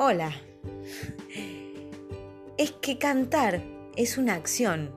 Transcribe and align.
Hola. 0.00 0.30
Es 2.56 2.70
que 2.70 2.98
cantar 2.98 3.60
es 3.96 4.16
una 4.16 4.34
acción. 4.34 4.92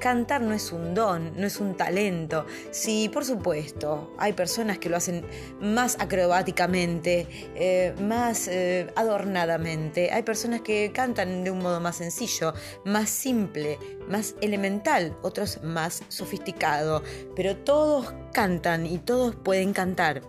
Cantar 0.00 0.40
no 0.40 0.54
es 0.54 0.72
un 0.72 0.94
don, 0.94 1.38
no 1.38 1.46
es 1.46 1.60
un 1.60 1.76
talento. 1.76 2.46
Sí, 2.70 3.10
por 3.12 3.26
supuesto, 3.26 4.16
hay 4.18 4.32
personas 4.32 4.78
que 4.78 4.88
lo 4.88 4.96
hacen 4.96 5.26
más 5.60 5.98
acrobáticamente, 6.00 7.26
eh, 7.54 7.94
más 8.00 8.48
eh, 8.48 8.86
adornadamente. 8.96 10.10
Hay 10.12 10.22
personas 10.22 10.62
que 10.62 10.92
cantan 10.94 11.44
de 11.44 11.50
un 11.50 11.58
modo 11.58 11.78
más 11.80 11.96
sencillo, 11.96 12.54
más 12.86 13.10
simple, 13.10 13.78
más 14.08 14.34
elemental, 14.40 15.14
otros 15.20 15.62
más 15.62 16.04
sofisticado. 16.08 17.02
Pero 17.36 17.58
todos 17.58 18.14
cantan 18.32 18.86
y 18.86 18.96
todos 18.96 19.36
pueden 19.36 19.74
cantar. 19.74 20.22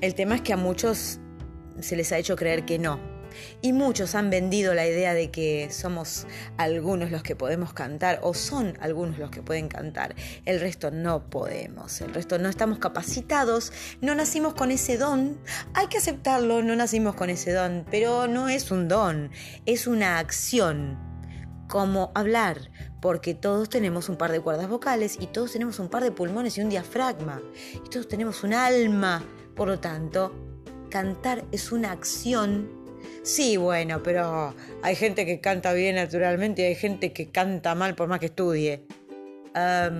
El 0.00 0.14
tema 0.14 0.36
es 0.36 0.40
que 0.40 0.54
a 0.54 0.56
muchos 0.56 1.20
se 1.80 1.96
les 1.96 2.12
ha 2.12 2.18
hecho 2.18 2.36
creer 2.36 2.64
que 2.64 2.78
no. 2.78 3.14
Y 3.62 3.72
muchos 3.72 4.14
han 4.14 4.30
vendido 4.30 4.74
la 4.74 4.86
idea 4.86 5.14
de 5.14 5.30
que 5.30 5.68
somos 5.70 6.26
algunos 6.56 7.10
los 7.10 7.22
que 7.22 7.36
podemos 7.36 7.72
cantar 7.72 8.20
o 8.22 8.34
son 8.34 8.76
algunos 8.80 9.18
los 9.18 9.30
que 9.30 9.42
pueden 9.42 9.68
cantar. 9.68 10.14
El 10.44 10.60
resto 10.60 10.90
no 10.90 11.28
podemos, 11.30 12.00
el 12.00 12.14
resto 12.14 12.38
no 12.38 12.48
estamos 12.48 12.78
capacitados, 12.78 13.72
no 14.00 14.14
nacimos 14.14 14.54
con 14.54 14.70
ese 14.70 14.98
don. 14.98 15.38
Hay 15.74 15.88
que 15.88 15.98
aceptarlo, 15.98 16.62
no 16.62 16.76
nacimos 16.76 17.14
con 17.14 17.30
ese 17.30 17.52
don, 17.52 17.84
pero 17.90 18.26
no 18.26 18.48
es 18.48 18.70
un 18.70 18.88
don, 18.88 19.30
es 19.66 19.86
una 19.86 20.18
acción 20.18 20.98
como 21.68 22.12
hablar, 22.14 22.70
porque 23.00 23.34
todos 23.34 23.68
tenemos 23.68 24.08
un 24.08 24.16
par 24.16 24.30
de 24.30 24.40
cuerdas 24.40 24.68
vocales 24.68 25.16
y 25.18 25.26
todos 25.26 25.52
tenemos 25.52 25.78
un 25.78 25.88
par 25.88 26.02
de 26.02 26.12
pulmones 26.12 26.56
y 26.58 26.60
un 26.60 26.68
diafragma, 26.68 27.40
y 27.74 27.88
todos 27.88 28.06
tenemos 28.06 28.44
un 28.44 28.52
alma, 28.52 29.24
por 29.56 29.68
lo 29.68 29.80
tanto, 29.80 30.43
cantar 30.94 31.44
es 31.50 31.72
una 31.72 31.90
acción. 31.90 32.70
Sí, 33.24 33.56
bueno, 33.56 34.00
pero 34.04 34.54
hay 34.80 34.94
gente 34.94 35.26
que 35.26 35.40
canta 35.40 35.72
bien 35.72 35.96
naturalmente 35.96 36.62
y 36.62 36.66
hay 36.66 36.76
gente 36.76 37.12
que 37.12 37.32
canta 37.32 37.74
mal 37.74 37.96
por 37.96 38.06
más 38.06 38.20
que 38.20 38.26
estudie. 38.26 38.84
No 39.54 39.90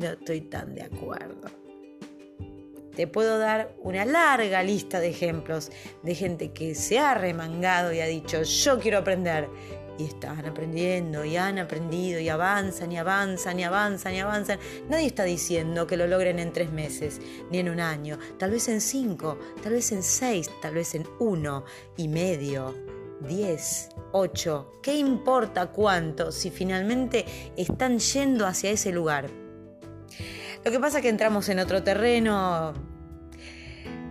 estoy 0.00 0.40
tan 0.40 0.74
de 0.74 0.84
acuerdo. 0.84 1.50
Te 2.96 3.06
puedo 3.06 3.38
dar 3.38 3.74
una 3.82 4.06
larga 4.06 4.62
lista 4.62 4.98
de 4.98 5.10
ejemplos 5.10 5.70
de 6.02 6.14
gente 6.14 6.52
que 6.52 6.74
se 6.74 6.98
ha 6.98 7.12
remangado 7.12 7.92
y 7.92 8.00
ha 8.00 8.06
dicho, 8.06 8.42
yo 8.42 8.78
quiero 8.78 8.96
aprender 8.96 9.46
y 10.02 10.06
están 10.06 10.44
aprendiendo 10.44 11.24
y 11.24 11.36
han 11.36 11.58
aprendido 11.58 12.20
y 12.20 12.28
avanzan 12.28 12.92
y 12.92 12.98
avanzan 12.98 13.58
y 13.58 13.64
avanzan 13.64 14.14
y 14.14 14.20
avanzan. 14.20 14.58
Nadie 14.88 15.06
está 15.06 15.24
diciendo 15.24 15.86
que 15.86 15.96
lo 15.96 16.06
logren 16.06 16.38
en 16.38 16.52
tres 16.52 16.72
meses, 16.72 17.20
ni 17.50 17.58
en 17.58 17.68
un 17.68 17.80
año, 17.80 18.18
tal 18.38 18.50
vez 18.50 18.68
en 18.68 18.80
cinco, 18.80 19.38
tal 19.62 19.72
vez 19.72 19.92
en 19.92 20.02
seis, 20.02 20.50
tal 20.60 20.74
vez 20.74 20.94
en 20.94 21.06
uno 21.20 21.64
y 21.96 22.08
medio, 22.08 22.74
diez, 23.26 23.88
ocho. 24.12 24.72
¿Qué 24.82 24.96
importa 24.96 25.68
cuánto 25.68 26.32
si 26.32 26.50
finalmente 26.50 27.24
están 27.56 27.98
yendo 27.98 28.46
hacia 28.46 28.70
ese 28.70 28.92
lugar? 28.92 29.30
Lo 30.64 30.70
que 30.70 30.78
pasa 30.78 30.98
es 30.98 31.02
que 31.02 31.08
entramos 31.08 31.48
en 31.48 31.58
otro 31.58 31.82
terreno. 31.82 32.91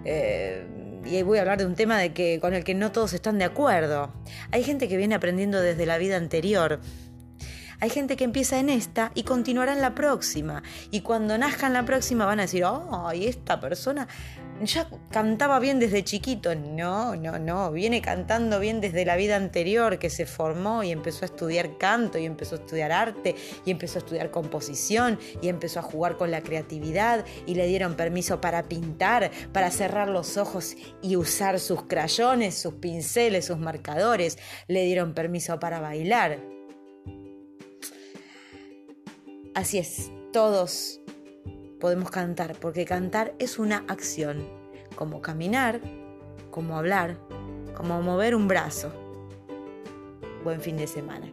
Eh, 0.06 0.66
y 1.06 1.22
voy 1.24 1.38
a 1.40 1.42
hablar 1.42 1.58
de 1.58 1.66
un 1.66 1.76
tema 1.76 1.98
de 1.98 2.14
que, 2.14 2.40
con 2.40 2.54
el 2.54 2.64
que 2.64 2.76
no 2.76 2.92
todos 2.92 3.14
están 3.14 3.38
de 3.40 3.46
acuerdo. 3.46 4.14
Hay 4.52 4.64
gente 4.64 4.88
que 4.88 4.98
viene 4.98 5.16
aprendiendo 5.16 5.60
desde 5.62 5.86
la 5.86 5.98
vida 5.98 6.18
anterior. 6.18 6.80
Hay 7.82 7.90
gente 7.90 8.16
que 8.16 8.24
empieza 8.24 8.60
en 8.60 8.70
esta 8.70 9.12
y 9.16 9.24
continuará 9.24 9.74
en 9.74 9.82
la 9.82 9.96
próxima. 9.96 10.62
Y 10.92 11.02
cuando 11.02 11.36
nazca 11.40 11.66
en 11.66 11.74
la 11.74 11.84
próxima 11.84 12.28
van 12.28 12.40
a 12.40 12.44
decir, 12.44 12.64
ay, 12.64 13.26
esta 13.26 13.60
persona 13.60 14.08
ya 14.64 14.88
cantaba 15.10 15.60
bien 15.60 15.80
desde 15.80 16.04
chiquito. 16.04 16.54
No, 16.54 17.16
no, 17.16 17.40
no. 17.40 17.72
Viene 17.72 18.00
cantando 18.04 18.60
bien 18.60 18.82
desde 18.82 19.04
la 19.04 19.16
vida 19.16 19.36
anterior, 19.36 19.98
que 19.98 20.12
se 20.12 20.28
formó 20.28 20.84
y 20.84 20.92
empezó 20.92 21.26
a 21.26 21.30
estudiar 21.30 21.80
canto 21.80 22.20
y 22.20 22.26
empezó 22.26 22.54
a 22.54 22.60
estudiar 22.60 22.92
arte 22.92 23.36
y 23.66 23.72
empezó 23.72 23.98
a 23.98 24.02
estudiar 24.02 24.30
composición 24.30 25.18
y 25.42 25.48
empezó 25.48 25.80
a 25.80 25.84
jugar 25.84 26.18
con 26.18 26.30
la 26.30 26.42
creatividad 26.42 27.26
y 27.48 27.56
le 27.56 27.66
dieron 27.66 27.96
permiso 27.96 28.40
para 28.42 28.70
pintar, 28.70 29.32
para 29.52 29.72
cerrar 29.72 30.08
los 30.08 30.38
ojos 30.38 30.76
y 31.02 31.16
usar 31.16 31.60
sus 31.60 31.82
crayones, 31.86 32.62
sus 32.62 32.76
pinceles, 32.76 33.46
sus 33.46 33.58
marcadores. 33.58 34.38
Le 34.68 34.86
dieron 34.86 35.16
permiso 35.16 35.60
para 35.60 35.80
bailar. 35.80 36.61
Así 39.54 39.80
es, 39.80 40.12
todos 40.32 41.02
podemos 41.82 42.10
cantar, 42.10 42.56
porque 42.56 42.86
cantar 42.86 43.34
es 43.38 43.60
una 43.60 43.84
acción, 43.90 44.48
como 44.96 45.22
caminar, 45.22 45.82
como 46.52 46.78
hablar, 46.78 47.18
como 47.76 48.02
mover 48.02 48.34
un 48.34 48.48
brazo. 48.48 48.94
Buen 50.46 50.62
fin 50.62 50.78
de 50.78 50.88
semana. 50.88 51.30